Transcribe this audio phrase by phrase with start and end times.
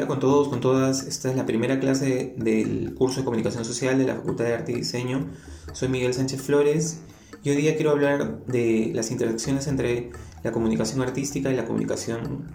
[0.00, 1.02] Hola con todos, con todas.
[1.02, 4.72] Esta es la primera clase del curso de Comunicación Social de la Facultad de Arte
[4.72, 5.28] y Diseño.
[5.74, 7.00] Soy Miguel Sánchez Flores
[7.44, 10.10] y hoy día quiero hablar de las interacciones entre
[10.42, 12.50] la comunicación artística y la comunicación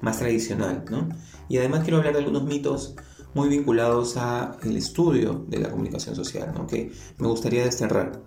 [0.00, 1.08] más tradicional, ¿no?
[1.48, 2.96] Y además quiero hablar de algunos mitos
[3.32, 6.66] muy vinculados al estudio de la comunicación social, ¿no?
[6.66, 8.24] que me gustaría desterrar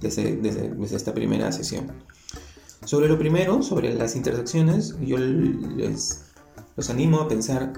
[0.00, 1.92] desde, desde esta primera sesión.
[2.86, 6.31] Sobre lo primero, sobre las intersecciones, yo les
[6.76, 7.72] los animo a pensar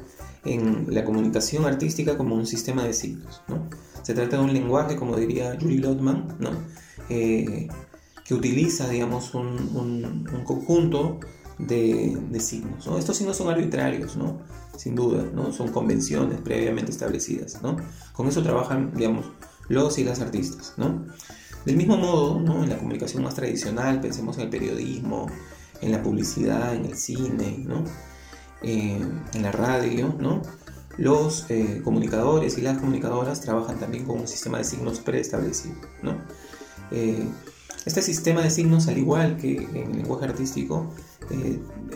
[0.44, 3.42] en la comunicación artística como un sistema de signos.
[3.48, 3.68] ¿no?
[4.02, 6.50] Se trata de un lenguaje, como diría Yuri Lotman, ¿no?
[7.08, 7.68] Eh,
[8.24, 11.20] que utiliza digamos, un, un, conjunto
[11.58, 12.86] de, de, signos.
[12.86, 12.98] ¿no?
[12.98, 14.40] Estos signos son arbitrarios, ¿no?
[14.76, 15.52] sin duda, ¿no?
[15.52, 17.62] son convenciones previamente establecidas.
[17.62, 17.76] ¿no?
[18.12, 19.26] Con eso trabajan digamos,
[19.68, 20.74] los y las artistas.
[20.78, 21.04] ¿no?
[21.66, 22.64] Del mismo modo, ¿no?
[22.64, 25.26] en la comunicación más tradicional, pensemos en el periodismo,
[25.82, 27.84] en la publicidad, en el cine, ¿no?
[28.62, 29.00] Eh,
[29.34, 30.42] en la radio, ¿no?
[30.96, 36.16] Los eh, comunicadores y las comunicadoras trabajan también con un sistema de signos preestablecido, ¿no?
[36.90, 37.26] Eh,
[37.84, 40.94] este sistema de signos, al igual que en el lenguaje artístico,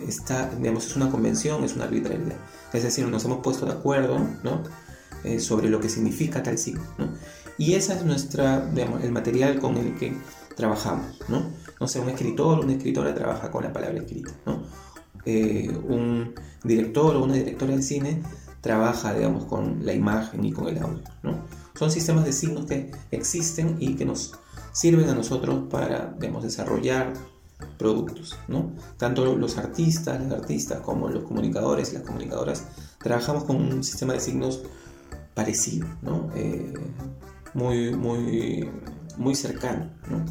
[0.06, 2.36] está, digamos, es una convención, es una arbitrariedad.
[2.74, 4.64] Es decir, nos hemos puesto de acuerdo ¿no?
[5.38, 6.84] sobre lo que significa tal signo.
[6.98, 7.08] ¿no?
[7.56, 10.14] Y ese es nuestra, digamos, el material con el que
[10.56, 11.18] trabajamos.
[11.28, 11.50] ¿no?
[11.80, 14.32] no sé, un escritor una escritora trabaja con la palabra escrita.
[14.44, 14.62] ¿no?
[15.30, 16.34] Eh, un
[16.64, 18.22] director o una directora de cine
[18.62, 21.02] trabaja, digamos, con la imagen y con el audio.
[21.22, 21.44] ¿no?
[21.78, 24.32] Son sistemas de signos que existen y que nos
[24.72, 27.12] sirven a nosotros para, digamos, desarrollar
[27.76, 28.38] productos.
[28.48, 28.72] ¿no?
[28.96, 32.64] Tanto los artistas, las artistas, como los comunicadores las comunicadoras
[32.96, 34.62] trabajamos con un sistema de signos
[35.34, 36.30] parecido, ¿no?
[36.36, 36.72] Eh,
[37.52, 38.70] muy, muy,
[39.18, 39.90] muy cercano.
[40.08, 40.24] ¿no?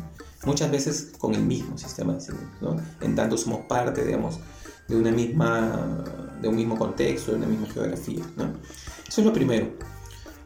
[0.44, 2.50] Muchas veces con el mismo sistema de signos.
[2.62, 2.78] ¿no?
[3.00, 4.40] En tanto somos parte, digamos,
[4.88, 6.04] de, una misma,
[6.42, 8.24] de un mismo contexto, de una misma geografía.
[8.36, 8.54] ¿no?
[9.08, 9.68] Eso es lo primero.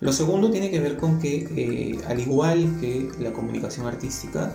[0.02, 4.52] Lo segundo tiene que ver con que, eh, al igual que la comunicación artística,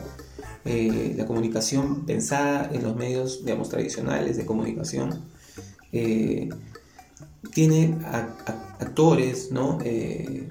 [0.65, 5.21] eh, la comunicación pensada en los medios, digamos, tradicionales de comunicación,
[5.93, 6.49] eh,
[7.55, 7.97] tiene
[8.81, 9.79] actores ¿no?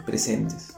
[0.06, 0.76] presentes.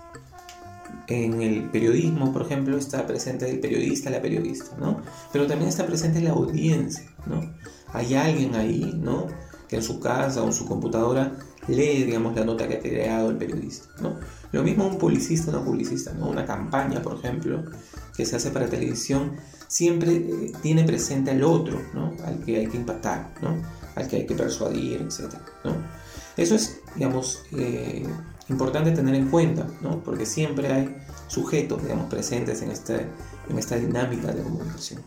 [1.08, 5.02] En el periodismo, por ejemplo, está presente el periodista, la periodista, ¿no?
[5.32, 7.54] Pero también está presente la audiencia, ¿no?
[7.98, 9.28] Hay alguien ahí, ¿no?
[9.68, 11.34] Que en su casa o en su computadora
[11.68, 14.18] lee, digamos, la nota que ha creado el periodista, ¿no?
[14.52, 16.28] Lo mismo un publicista una publicista, ¿no?
[16.28, 17.64] Una campaña, por ejemplo,
[18.16, 19.36] que se hace para televisión,
[19.68, 22.14] siempre eh, tiene presente al otro, ¿no?
[22.24, 23.62] Al que hay que impactar, ¿no?
[23.96, 25.34] Al que hay que persuadir, etc.
[25.64, 25.76] ¿no?
[26.38, 28.06] Eso es, digamos, eh,
[28.48, 30.04] importante tener en cuenta, ¿no?
[30.04, 30.96] Porque siempre hay
[31.28, 33.08] sujetos, digamos, presentes en, este,
[33.50, 35.02] en esta dinámica de comunicación.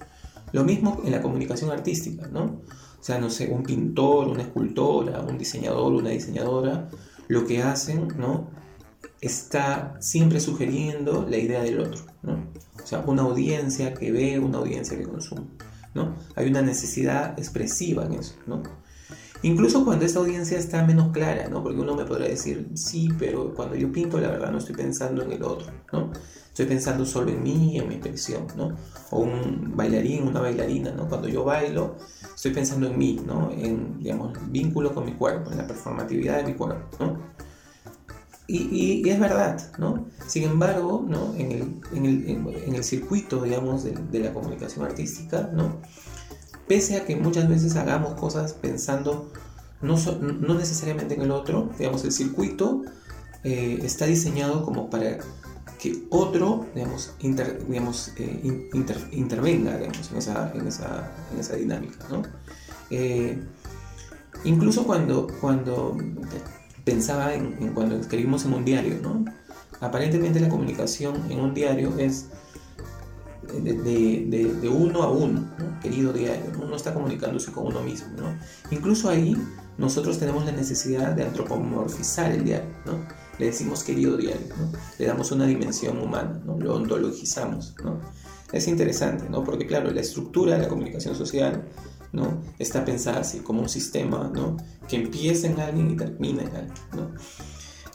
[0.53, 2.62] Lo mismo en la comunicación artística, ¿no?
[3.00, 6.88] O sea, no sé, un pintor, una escultora, un diseñador, una diseñadora,
[7.28, 8.50] lo que hacen, ¿no?
[9.21, 12.47] Está siempre sugiriendo la idea del otro, ¿no?
[12.83, 15.47] O sea, una audiencia que ve, una audiencia que consume,
[15.94, 16.16] ¿no?
[16.34, 18.62] Hay una necesidad expresiva en eso, ¿no?
[19.42, 21.62] Incluso cuando esa audiencia está menos clara, ¿no?
[21.62, 25.22] Porque uno me podrá decir, sí, pero cuando yo pinto, la verdad no estoy pensando
[25.22, 26.10] en el otro, ¿no?
[26.48, 28.76] Estoy pensando solo en mí, en mi expresión, ¿no?
[29.10, 31.08] O un bailarín, una bailarina, ¿no?
[31.08, 31.96] Cuando yo bailo,
[32.34, 33.50] estoy pensando en mí, ¿no?
[33.50, 37.18] En, digamos, vínculo con mi cuerpo, en la performatividad de mi cuerpo, ¿no?
[38.46, 40.06] Y, es verdad, ¿no?
[40.26, 41.34] Sin embargo, ¿no?
[41.36, 42.28] En el, en el,
[42.66, 45.80] en el circuito, digamos, de, de la comunicación artística, ¿no?
[46.70, 49.32] Pese a que muchas veces hagamos cosas pensando
[49.82, 52.82] no, no necesariamente en el otro, digamos, el circuito
[53.42, 55.19] eh, está diseñado como para
[55.81, 58.69] que otro, digamos, digamos eh,
[59.10, 62.06] intervenga digamos, en, esa, en, esa, en, esa, dinámica.
[62.08, 62.22] ¿no?
[62.91, 63.42] Eh,
[64.44, 65.98] incluso cuando, cuando
[66.84, 69.25] pensaba en, cuando escribimos en un diario, ¿no?
[69.81, 72.26] aparentemente la comunicación en un diario es
[73.58, 75.48] de, uno a uno,
[75.81, 78.09] querido diario, uno está comunicándose con uno mismo.
[78.17, 78.38] ¿no?
[78.71, 79.37] Incluso ahí
[79.79, 83.06] nosotros tenemos la necesidad de antropomorfizar el diario, ¿no?
[83.38, 84.71] le decimos querido diario, ¿no?
[84.99, 86.59] le damos una dimensión humana, ¿no?
[86.59, 87.75] lo ontologizamos.
[87.82, 88.00] ¿no?
[88.53, 89.43] Es interesante, ¿no?
[89.43, 91.65] porque claro, la estructura de la comunicación social
[92.12, 92.43] ¿no?
[92.59, 94.56] está pensada así como un sistema ¿no?
[94.88, 96.75] que empieza en alguien y termina en alguien.
[96.94, 97.11] ¿no?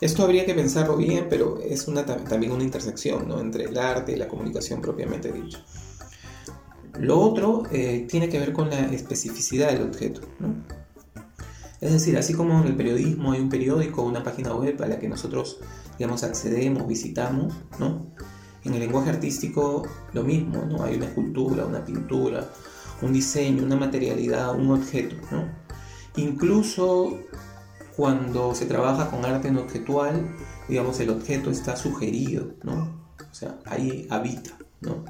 [0.02, 3.40] Esto habría que pensarlo bien, pero es una, también una intersección ¿no?
[3.40, 5.60] entre el arte y la comunicación propiamente dicho.
[7.00, 10.22] Lo otro eh, tiene que ver con la especificidad del objeto.
[10.40, 10.56] ¿no?
[11.82, 15.00] Es decir, así como en el periodismo hay un periódico una página web a la
[15.00, 15.60] que nosotros
[15.98, 18.08] digamos, accedemos, visitamos, ¿no?
[18.64, 20.84] en el lenguaje artístico lo mismo, ¿no?
[20.84, 22.50] hay una escultura, una pintura,
[23.02, 25.16] un diseño, una materialidad, un objeto.
[25.32, 25.48] ¿no?
[26.16, 27.20] Incluso
[27.96, 30.36] cuando se trabaja con arte no objetual,
[30.68, 33.06] digamos, el objeto está sugerido, ¿no?
[33.20, 35.06] O sea, ahí habita, ¿no?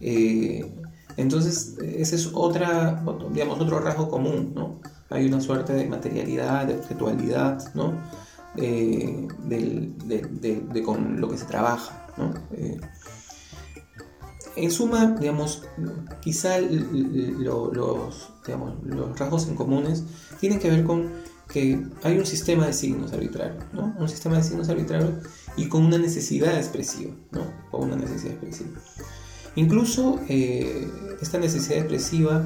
[0.00, 0.79] Eh,
[1.20, 3.02] entonces, ese es otra,
[3.32, 4.80] digamos, otro rasgo común, ¿no?
[5.10, 7.94] Hay una suerte de materialidad, de objetualidad, ¿no?
[8.56, 12.34] Eh, de, con lo que se trabaja, ¿no?
[12.52, 12.80] Eh,
[14.56, 15.62] en suma, digamos,
[16.20, 20.04] quizá los, digamos, los rasgos en comunes
[20.40, 21.10] tienen que ver con
[21.52, 23.94] que hay un sistema de signos arbitrarios, ¿no?
[23.98, 25.10] Un sistema de signos arbitrarios
[25.56, 27.46] y con una necesidad expresiva, ¿no?
[27.70, 28.80] Con una necesidad expresiva.
[29.56, 30.88] Incluso eh,
[31.20, 32.44] esta necesidad expresiva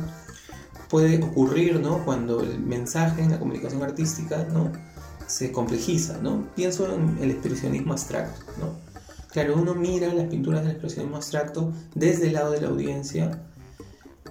[0.89, 2.05] puede ocurrir, ¿no?
[2.05, 4.73] Cuando el mensaje en la comunicación artística, ¿no?
[5.27, 6.47] Se complejiza, ¿no?
[6.55, 8.79] Pienso en el expresionismo abstracto, ¿no?
[9.33, 13.43] Claro, uno mira las pinturas del expresionismo abstracto desde el lado de la audiencia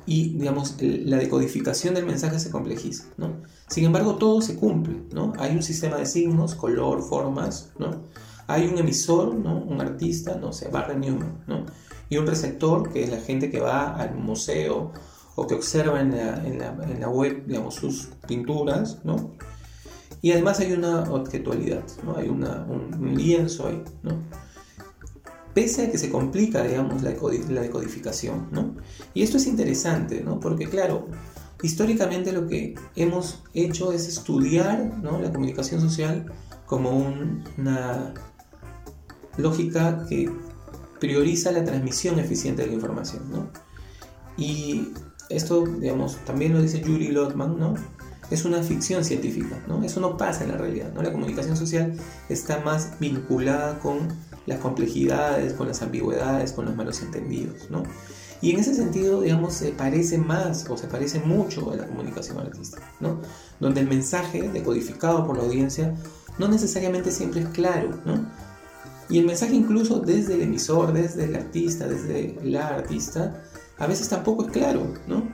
[0.06, 3.42] y, digamos, la decodificación del mensaje se complejiza, ¿no?
[3.68, 5.34] Sin embargo, todo se cumple, ¿no?
[5.40, 8.04] Hay un sistema de signos, color, formas, ¿no?
[8.48, 9.58] Hay un emisor, ¿no?
[9.64, 11.66] Un artista, no sé, Barry Newman, ¿no?
[12.14, 14.92] Y un receptor, que es la gente que va al museo
[15.36, 16.12] o que observa en
[16.60, 19.32] la, web, digamos, sus pinturas, ¿no?
[20.22, 22.16] Y además hay una objetualidad, ¿no?
[22.16, 24.22] Hay una, un lienzo ahí, ¿no?
[25.56, 27.12] pese a que se complica, digamos, la,
[27.62, 28.76] decodificación, ¿no?
[29.16, 30.40] Y esto es interesante, ¿no?
[30.40, 31.08] Porque, claro,
[31.64, 35.20] históricamente lo que hemos hecho es estudiar ¿no?
[35.20, 36.32] la comunicación social
[36.66, 36.92] como
[37.58, 38.14] una
[39.38, 40.30] lógica que
[41.04, 43.50] prioriza la transmisión eficiente de la información, ¿no?
[44.38, 44.94] Y
[45.30, 47.74] esto, digamos, también lo dice Yuri Lotman, ¿no?
[48.32, 49.84] Es una ficción científica, ¿no?
[49.84, 51.04] Eso no pasa en la realidad, ¿no?
[51.04, 51.94] La comunicación social
[52.30, 53.98] está más vinculada con
[54.46, 57.84] las complejidades, con las ambigüedades, con los malos entendidos, ¿no?
[58.40, 62.38] Y en ese sentido, digamos, se parece más o se parece mucho a la comunicación
[62.40, 63.20] artística, ¿no?
[63.60, 65.94] Donde el mensaje decodificado por la audiencia
[66.38, 68.26] no necesariamente siempre es claro, ¿no?
[69.14, 73.44] Y el mensaje incluso desde el emisor, desde el artista, desde la artista,
[73.78, 75.32] a veces tampoco es claro, ¿no?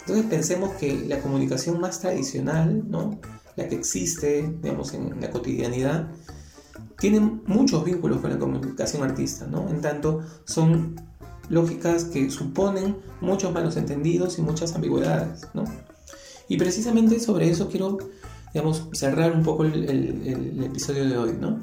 [0.00, 3.20] Entonces pensemos que la comunicación más tradicional, ¿no?
[3.54, 6.08] La que existe, digamos, en la cotidianidad,
[6.98, 9.68] tienen muchos vínculos con la comunicación artista, ¿no?
[9.68, 10.96] En tanto, son
[11.50, 15.64] lógicas que suponen muchos malos entendidos y muchas ambigüedades, ¿no?
[16.48, 17.98] Y precisamente sobre eso quiero,
[18.56, 21.60] digamos, cerrar un poco el, episodio de hoy, ¿no?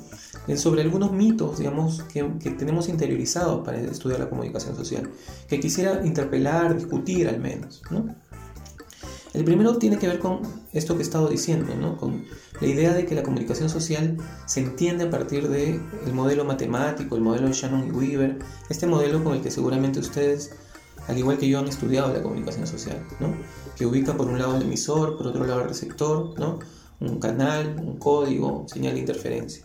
[0.56, 5.10] Sobre algunos mitos, digamos, que, que, tenemos interiorizados para estudiar la comunicación social,
[5.48, 8.14] que quisiera interpelar, discutir al menos, ¿no?
[9.34, 10.42] El primero tiene que ver con
[10.72, 11.98] esto que he estado diciendo, ¿no?
[11.98, 12.26] con
[12.62, 17.16] la idea de que la comunicación social se entiende a partir del el modelo matemático,
[17.16, 18.38] el modelo de Shannon y Weaver,
[18.70, 20.52] este modelo con el que seguramente ustedes,
[21.08, 23.34] al igual que yo, han estudiado la comunicación social, ¿no?
[23.76, 26.60] que ubica por un lado el emisor, por otro lado el receptor, ¿no?
[27.10, 29.64] Un canal, un código, señal de interferencia.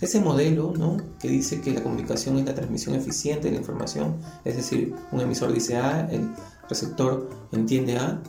[0.00, 0.96] Ese modelo ¿no?
[1.20, 5.20] que dice que la comunicación es la transmisión eficiente de la información, es decir, un
[5.20, 6.28] emisor dice A, el
[6.68, 8.20] receptor entiende A,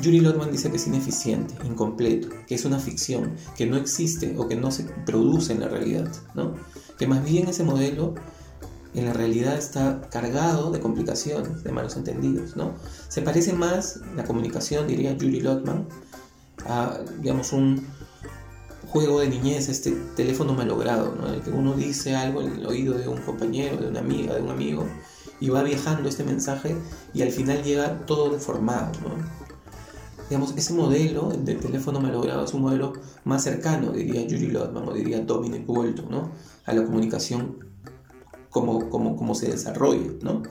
[0.00, 4.48] Yuri Lotman dice que es ineficiente, incompleto, que es una ficción, que no existe o
[4.48, 6.54] que no se produce en la realidad, ¿no?
[6.98, 8.14] Que más bien ese modelo
[8.94, 12.74] en la realidad está cargado de complicaciones, de malos entendidos, ¿no?
[13.08, 15.86] Se parece más la comunicación, diría Yuri Lotman,
[16.66, 17.86] a, digamos, un
[18.86, 21.28] juego de niñez, este teléfono malogrado, ¿no?
[21.28, 24.34] En el que uno dice algo en el oído de un compañero, de una amiga,
[24.34, 24.86] de un amigo,
[25.40, 26.76] y va viajando este mensaje
[27.14, 29.42] y al final llega todo deformado, ¿no?
[30.28, 34.94] Digamos, ese modelo de teléfono malogrado es un modelo más cercano, diría Yuri Lotman o
[34.94, 36.30] diría Dominic Walton, ¿no?
[36.64, 37.58] a la comunicación
[38.50, 40.12] como, como, como se desarrolla.
[40.22, 40.42] ¿no?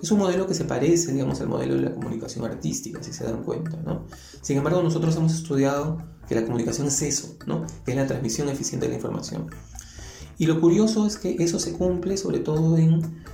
[0.00, 3.24] Es un modelo que se parece, digamos, al modelo de la comunicación artística, si se
[3.24, 3.76] dan cuenta.
[3.84, 4.06] ¿no?
[4.42, 7.66] Sin embargo, nosotros hemos estudiado que la comunicación es eso, ¿no?
[7.84, 9.50] que es la transmisión eficiente de la información.
[10.38, 13.24] Y lo curioso es que eso se cumple sobre todo en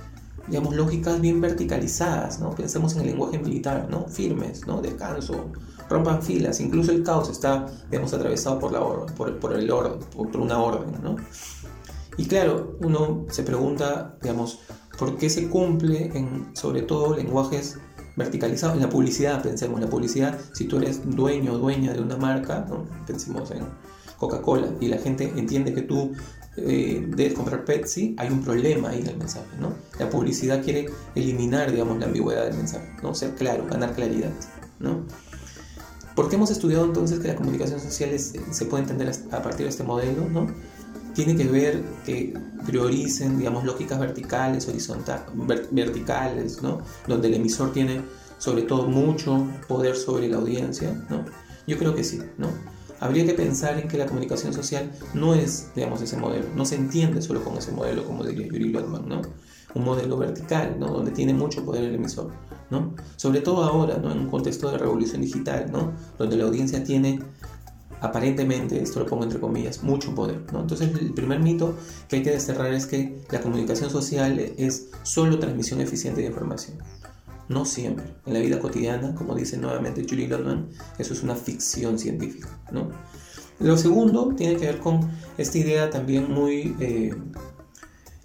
[0.47, 2.51] digamos, lógicas bien verticalizadas, ¿no?
[2.51, 4.07] Pensemos en el lenguaje militar, ¿no?
[4.07, 4.81] Firmes, ¿no?
[4.81, 5.51] Descanso,
[5.89, 10.37] rompan filas, incluso el caos está, digamos, atravesado por, la por, por, el orden, por
[10.37, 11.15] una orden, ¿no?
[12.17, 14.59] Y claro, uno se pregunta, digamos,
[14.97, 17.77] ¿por qué se cumple en, sobre todo, lenguajes
[18.15, 18.75] verticalizados?
[18.75, 22.17] En la publicidad, pensemos, en la publicidad, si tú eres dueño o dueña de una
[22.17, 22.85] marca, ¿no?
[23.05, 23.63] pensemos en
[24.17, 26.13] Coca-Cola, y la gente entiende que tú
[26.57, 29.73] eh, de comprar Pepsi, hay un problema ahí en el mensaje, ¿no?
[29.99, 33.13] La publicidad quiere eliminar, digamos, la ambigüedad del mensaje, ¿no?
[33.13, 34.31] Ser claro, ganar claridad,
[34.79, 35.05] ¿no?
[36.15, 39.69] ¿Por qué hemos estudiado entonces que la comunicación social se puede entender a partir de
[39.69, 40.47] este modelo, ¿no?
[41.15, 42.33] Tiene que ver que
[42.65, 45.25] prioricen, digamos, lógicas verticales, horizontales,
[45.71, 46.81] verticales, ¿no?
[47.07, 48.01] Donde el emisor tiene
[48.37, 51.25] sobre todo mucho poder sobre la audiencia, ¿no?
[51.65, 52.49] Yo creo que sí, ¿no?
[52.99, 56.75] habría que pensar en que la comunicación social no es, digamos, ese modelo, no se
[56.75, 59.21] entiende solo con ese modelo, como diría Yuri Lotman, ¿no?
[59.73, 60.87] Un modelo vertical, ¿no?
[60.87, 62.31] Donde tiene mucho poder el emisor,
[62.69, 62.95] ¿no?
[63.17, 64.11] Sobre todo ahora, ¿no?
[64.11, 65.91] En un contexto de revolución digital, ¿no?
[66.17, 67.19] Donde la audiencia tiene
[68.01, 70.41] aparentemente, esto lo pongo entre comillas, mucho poder.
[70.51, 70.61] ¿no?
[70.61, 71.75] Entonces el primer mito
[72.07, 76.77] que hay que desterrar es que la comunicación social es solo transmisión eficiente de información.
[77.47, 78.05] No siempre.
[78.25, 82.49] En la vida cotidiana, como dice nuevamente Julie Lotman, eso es una ficción científica.
[82.71, 82.89] ¿no?
[83.59, 87.13] Lo segundo tiene que ver con esta idea también muy eh,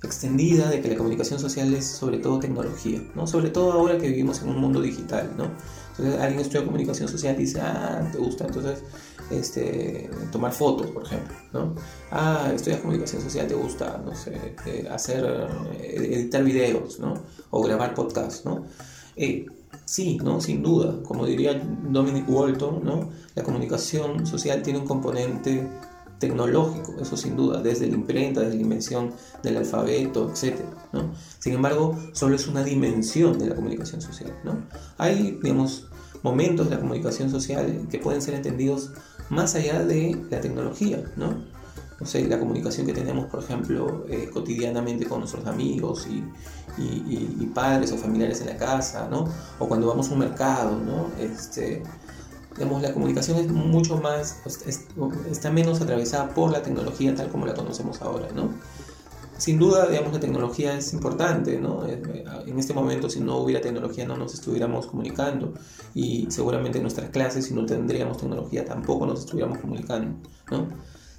[0.03, 3.27] extendida de que la comunicación social es sobre todo tecnología, ¿no?
[3.27, 5.31] sobre todo ahora que vivimos en un mundo digital.
[5.37, 5.51] ¿no?
[5.91, 8.83] Entonces alguien estudia comunicación social y dice, ah, te gusta, entonces
[9.31, 11.75] este, tomar fotos, por ejemplo, ¿no?
[12.11, 15.25] Ah, estudias comunicación social, te gusta, no sé, eh, hacer,
[15.73, 17.15] eh, editar videos, ¿no?
[17.51, 18.65] O grabar podcasts, ¿no?
[19.17, 19.47] Eh,
[19.85, 20.41] sí, ¿no?
[20.41, 23.11] Sin duda, como diría Dominic Walton, ¿no?
[23.35, 25.67] La comunicación social tiene un componente
[26.21, 30.61] tecnológico, eso sin duda, desde la imprenta, desde la invención del alfabeto, etc.
[30.93, 31.13] ¿no?
[31.39, 34.39] Sin embargo, solo es una dimensión de la comunicación social.
[34.45, 34.67] ¿no?
[34.99, 35.89] Hay, digamos,
[36.23, 38.93] momentos de la comunicación social que pueden ser entendidos
[39.31, 41.35] más allá de la tecnología, ¿no?
[41.99, 46.25] No sé, la comunicación que tenemos, por ejemplo, eh, cotidianamente con nuestros amigos y,
[47.55, 49.25] padres o familiares en la casa, ¿no?
[49.59, 51.09] O cuando vamos a un mercado, ¿no?
[51.19, 51.83] Este,
[52.55, 54.39] digamos, la comunicación es mucho más,
[55.31, 58.51] está menos atravesada por la tecnología tal como la conocemos ahora, ¿no?
[59.41, 61.87] Sin duda, digamos, la tecnología es importante, ¿no?
[61.87, 62.01] Eh,
[62.47, 65.55] en este momento, si no hubiera tecnología, no nos estuviéramos comunicando
[65.95, 70.69] y seguramente en nuestras clases, si no tendríamos tecnología, tampoco nos estuviéramos comunicando, ¿no?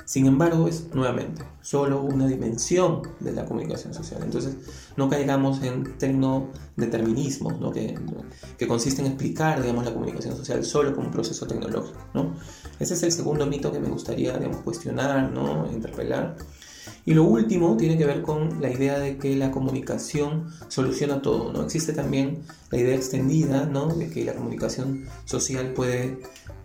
[0.05, 4.21] Sin embargo, es nuevamente solo una dimensión de la comunicación social.
[4.21, 4.57] Entonces,
[4.97, 7.71] no caigamos en tecnodeterminismos, ¿no?
[7.71, 7.97] que,
[8.57, 11.97] que consiste en explicar digamos, la comunicación social solo como un proceso tecnológico.
[12.13, 12.33] ¿no?
[12.77, 15.71] Ese es el segundo mito que me gustaría digamos, cuestionar, ¿no?
[15.71, 16.35] interpelar.
[17.05, 21.51] Y lo último tiene que ver con la idea de que la comunicación soluciona todo,
[21.51, 21.63] ¿no?
[21.63, 23.87] Existe también la idea extendida, ¿no?
[23.87, 26.19] De que la comunicación social puede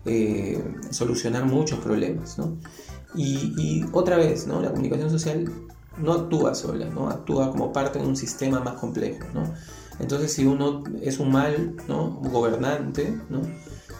[0.05, 2.57] eh, solucionar muchos problemas, ¿no?
[3.15, 4.61] Y, otra vez, ¿no?
[4.61, 5.51] La comunicación social
[5.97, 7.09] no actúa sola, ¿no?
[7.09, 9.53] Actúa como parte de un sistema más complejo, ¿no?
[9.99, 12.11] Entonces, si uno es un mal ¿no?
[12.21, 13.41] gobernante, ¿no?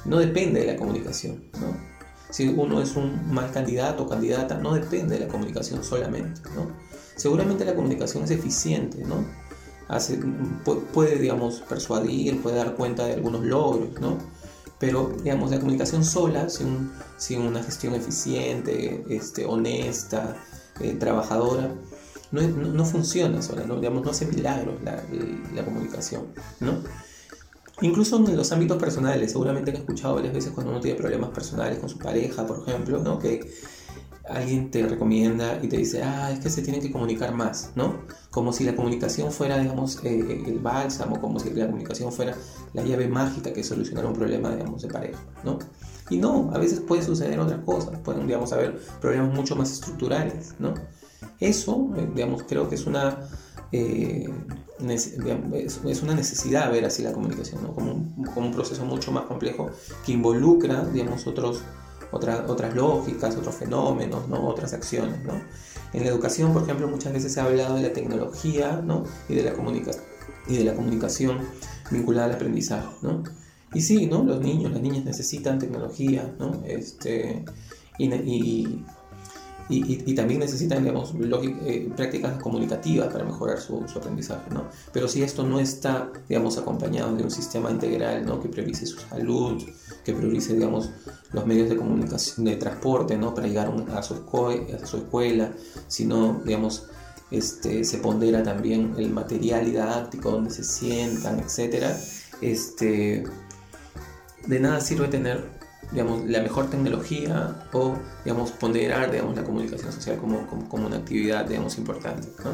[0.05, 1.96] no depende de la comunicación, ¿no?
[2.29, 6.71] Si uno es un mal candidato o candidata, no depende de la comunicación solamente, ¿no?
[7.15, 9.25] Seguramente la comunicación es eficiente, ¿no?
[9.87, 10.19] Hace,
[10.93, 14.17] puede, digamos, persuadir, puede dar cuenta de algunos logros, ¿no?
[14.79, 20.35] Pero, digamos, la comunicación sola, sin, sin una gestión eficiente, este, honesta,
[20.81, 21.73] eh, trabajadora,
[22.31, 23.77] no, no, funciona sola, ¿no?
[23.77, 25.01] Digamos, no hace milagros la,
[25.55, 26.27] la comunicación,
[26.59, 26.83] ¿no?
[27.81, 31.77] Incluso en los ámbitos personales, seguramente han escuchado varias veces cuando uno tiene problemas personales
[31.77, 33.19] con su pareja, por ejemplo, ¿no?
[33.19, 33.51] Que
[34.29, 38.01] alguien te recomienda y te dice, ah, es que se tienen que comunicar más, ¿no?
[38.31, 42.35] Como si la comunicación fuera, digamos, eh, el bálsamo, como si la comunicación fuera
[42.73, 45.59] la llave mágica que solucionara un problema, digamos, de pareja, ¿no?
[46.09, 50.55] Y no, a veces puede suceder otras cosas, pueden, digamos, haber problemas mucho más estructurales,
[50.59, 50.73] ¿no?
[51.39, 53.29] Eso, eh, digamos, creo que es una
[53.71, 54.29] eh,
[54.79, 57.91] es una necesidad ver así la comunicación, como,
[58.35, 59.71] un, proceso mucho más complejo
[60.05, 61.61] que involucra, digamos, otros,
[62.11, 64.47] otras lógicas, otros fenómenos, ¿no?
[64.47, 65.23] otras acciones.
[65.23, 65.33] ¿no?
[65.93, 69.03] En la educación, por ejemplo, muchas veces se ha hablado de la tecnología ¿no?
[69.27, 69.53] y, de la
[70.47, 71.39] y de la comunicación
[71.89, 72.87] vinculada al aprendizaje.
[73.01, 73.23] ¿no?
[73.73, 74.23] Y sí, ¿no?
[74.23, 76.61] los niños, las niñas necesitan tecnología, ¿no?
[76.65, 77.43] este,
[77.97, 78.83] y,
[80.15, 81.13] también necesitan digamos,
[81.65, 84.49] eh, prácticas comunicativas para mejorar su, aprendizaje.
[84.51, 84.65] ¿no?
[84.93, 88.39] Pero si esto no está digamos, acompañado de un sistema integral ¿no?
[88.39, 89.61] que priorice su salud,
[90.05, 90.89] que priorice digamos,
[91.33, 93.33] los medios de comunicación, de transporte ¿no?
[93.33, 95.51] para llegar a su, a su escuela,
[95.87, 96.87] sino digamos,
[97.29, 101.87] este, se pondera también el material didáctico donde se sientan, etc.
[102.41, 103.25] Este,
[104.45, 105.56] de nada sirve tener
[105.91, 111.45] digamos, la mejor tecnología o, digamos, ponderar, digamos, la comunicación social como, como, una actividad,
[111.45, 112.51] digamos, importante, ¿no?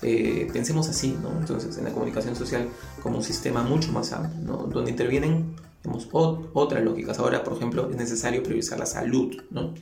[0.00, 1.36] Eh, pensemos así, ¿no?
[1.40, 2.68] Entonces, en la comunicación social
[3.02, 4.56] como un sistema mucho más amplio, ¿no?
[4.68, 7.18] Donde intervienen, digamos, otras lógicas.
[7.18, 9.74] Ahora, por ejemplo, es necesario priorizar la salud, ¿no?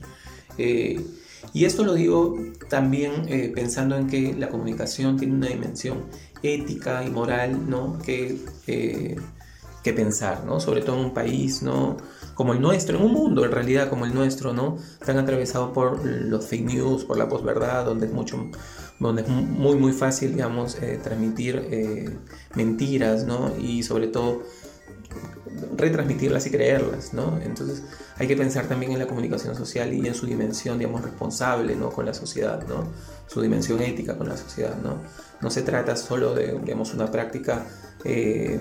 [0.57, 1.05] Eh,
[1.53, 2.38] y esto lo digo
[2.71, 6.07] también eh, pensando en que la comunicación tiene una dimensión
[6.43, 7.99] ética y moral, ¿no?
[7.99, 10.61] Que, que pensar, ¿no?
[10.61, 11.99] Sobre todo en un país, ¿no?
[12.37, 14.76] Como el nuestro, en un mundo en realidad como el nuestro, ¿no?
[15.05, 18.50] Tan atravesado por los fake news, por la posverdad, donde es mucho
[19.00, 22.16] donde es muy muy fácil, digamos, eh, transmitir eh,
[22.55, 23.52] mentiras, ¿no?
[23.59, 24.43] Y sobre todo
[25.76, 27.38] retransmitirlas y creerlas, ¿no?
[27.43, 27.83] Entonces
[28.19, 31.88] hay que pensar también en la comunicación social y en su dimensión, digamos, responsable, ¿no?
[31.88, 32.85] Con la sociedad, ¿no?
[33.26, 35.00] Su dimensión ética con la sociedad, ¿no?
[35.40, 37.66] No se trata solo de, digamos, una práctica
[38.05, 38.61] eh,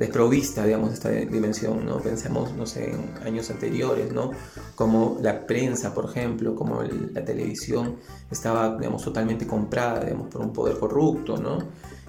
[0.00, 1.98] desprovista, digamos, esta dimensión, ¿no?
[1.98, 4.30] Pensemos, no sé, en años anteriores, ¿no?
[4.74, 7.96] Como la prensa, por ejemplo, como la televisión
[8.30, 11.58] estaba, digamos, totalmente comprada, digamos, por un poder corrupto, ¿no?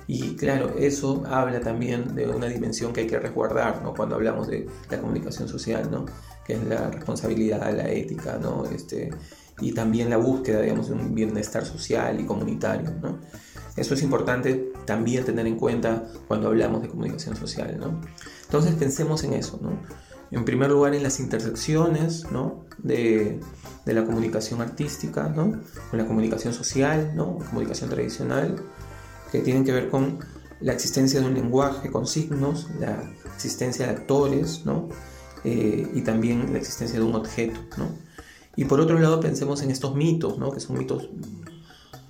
[0.07, 3.93] Y claro, eso habla también de una dimensión que hay que resguardar, ¿no?
[3.93, 6.05] Cuando hablamos de la comunicación social, ¿no?
[6.47, 8.63] Que es la responsabilidad, la ética, ¿no?
[8.73, 9.09] Este,
[9.59, 13.19] y también la búsqueda, digamos, de un bienestar social y comunitario, ¿no?
[13.75, 18.01] Eso es importante también tener en cuenta cuando hablamos de comunicación social, ¿no?
[18.43, 19.71] Entonces pensemos en eso, ¿no?
[20.31, 22.65] En primer lugar, en las intersecciones, ¿no?
[22.77, 23.39] De,
[23.85, 25.61] de la comunicación artística, ¿no?
[25.89, 27.37] Con la comunicación social, ¿no?
[27.37, 28.55] Comunicación tradicional,
[29.31, 30.19] que tienen que ver con
[30.61, 33.03] la existencia de un lenguaje con signos, la
[33.35, 34.89] existencia de actores, ¿no?
[35.43, 37.89] Eh, y también la existencia de un objeto, ¿no?
[38.55, 40.51] Y por otro lado pensemos en estos mitos, ¿no?
[40.51, 41.09] Que son mitos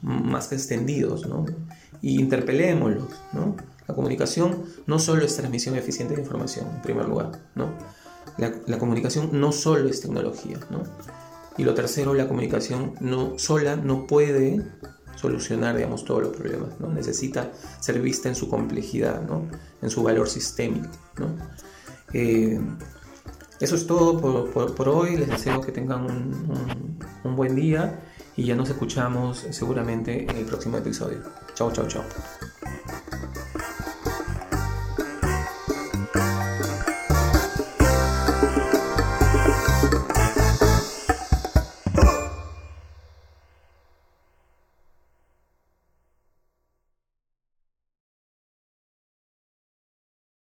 [0.01, 1.45] más que extendidos, ¿no?
[2.01, 3.55] Y interpelémoslos, ¿no?
[3.87, 7.69] La comunicación no solo es transmisión eficiente de información, en primer lugar, ¿no?
[8.37, 10.83] La, la, comunicación no solo es tecnología, ¿no?
[11.57, 14.61] Y lo tercero, la comunicación no, sola no puede
[15.15, 16.87] solucionar, digamos, todos los problemas, ¿no?
[16.87, 19.47] Necesita ser vista en su complejidad, ¿no?
[19.81, 21.35] En su valor sistémico, ¿no?
[22.13, 22.59] Eh,
[23.59, 27.99] eso es todo por, por, hoy, les deseo que tengan un, un buen día
[28.41, 31.19] y ya nos escuchamos seguramente en el próximo episodio.
[31.53, 32.03] Chao, chao, chao.